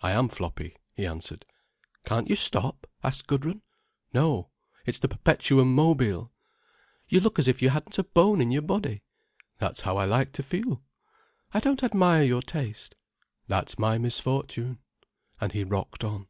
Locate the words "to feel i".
10.32-11.60